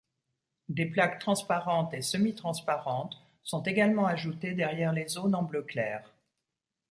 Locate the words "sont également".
3.43-4.07